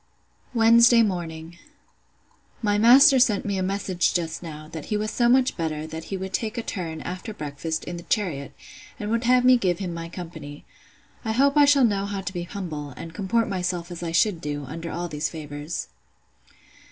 [0.55, 1.59] Wednesday morning.
[2.63, 6.05] My master sent me a message just now, that he was so much better, that
[6.05, 8.51] he would take a turn, after breakfast, in the chariot,
[8.99, 10.65] and would have me give him my company.
[11.23, 14.41] I hope I shall know how to be humble, and comport myself as I should
[14.41, 15.89] do, under all these favours.